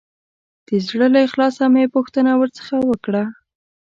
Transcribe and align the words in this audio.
د 0.67 0.69
زړه 0.87 1.07
له 1.13 1.19
اخلاصه 1.27 1.63
مې 1.73 1.85
پوښتنه 1.95 2.31
ورڅخه 2.35 2.77
وکړه. 2.89 3.23